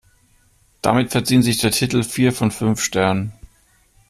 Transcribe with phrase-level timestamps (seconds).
[0.81, 3.33] Damit verdient sich der Titel vier von fünf Sternen.